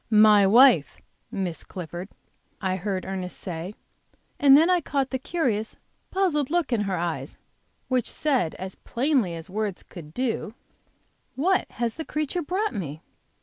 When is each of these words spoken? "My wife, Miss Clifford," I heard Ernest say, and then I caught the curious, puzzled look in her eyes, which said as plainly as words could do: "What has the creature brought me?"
"My 0.09 0.47
wife, 0.47 0.99
Miss 1.29 1.63
Clifford," 1.63 2.09
I 2.59 2.75
heard 2.75 3.05
Ernest 3.05 3.37
say, 3.37 3.75
and 4.39 4.57
then 4.57 4.67
I 4.67 4.81
caught 4.81 5.11
the 5.11 5.19
curious, 5.19 5.75
puzzled 6.09 6.49
look 6.49 6.73
in 6.73 6.81
her 6.89 6.97
eyes, 6.97 7.37
which 7.87 8.09
said 8.09 8.55
as 8.55 8.77
plainly 8.77 9.35
as 9.35 9.47
words 9.47 9.83
could 9.83 10.11
do: 10.11 10.55
"What 11.35 11.69
has 11.73 11.97
the 11.97 12.03
creature 12.03 12.41
brought 12.41 12.73
me?" 12.73 13.03